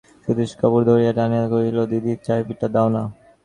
সতীশ 0.23 0.49
সুচরিতার 0.51 0.59
কাপড় 0.61 0.83
ধরিয়া 0.89 1.13
টানিয়া 1.17 1.45
কহিল, 1.51 1.77
দিদি, 1.91 2.13
চাবিটা 2.25 2.67
দাও-না। 2.75 3.03